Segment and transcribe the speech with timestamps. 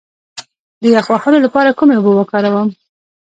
[0.81, 2.67] د یخ وهلو لپاره کومې اوبه وکاروم؟